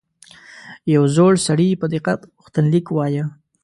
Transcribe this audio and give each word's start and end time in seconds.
یو 0.93 1.03
زوړ 1.15 1.31
سړي 1.47 1.69
په 1.81 1.85
دقت 1.93 2.19
غوښتنلیک 2.41 2.85
وایه. 2.91 3.25